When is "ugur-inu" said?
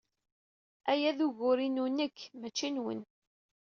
1.27-1.85